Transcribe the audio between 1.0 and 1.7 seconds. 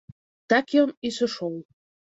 і сышоў.